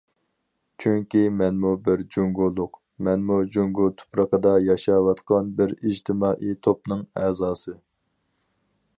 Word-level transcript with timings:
چۈنكى 0.83 1.19
مەنمۇ 1.41 1.73
بىر 1.87 1.99
جۇڭگولۇق، 2.15 2.79
مەنمۇ 3.07 3.37
جۇڭگو 3.57 3.85
تۇپرىقىدا 3.99 4.53
ياشاۋاتقان 4.69 5.51
بىر 5.59 5.75
ئىجتىمائىي 5.75 6.57
توپنىڭ 6.69 7.05
ئەزاسى. 7.23 7.77